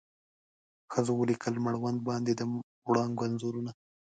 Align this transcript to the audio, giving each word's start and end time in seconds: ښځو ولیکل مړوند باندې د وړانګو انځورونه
ښځو 0.93 1.13
ولیکل 1.17 1.55
مړوند 1.65 1.99
باندې 2.09 2.31
د 2.35 2.41
وړانګو 2.89 3.21
انځورونه 3.27 3.71